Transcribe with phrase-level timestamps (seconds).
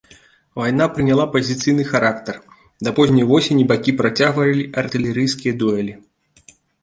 [0.59, 2.39] Вайна прыняла пазіцыйны характар,
[2.87, 5.93] да позняй восені бакі працягвалі артылерыйскія дуэлі.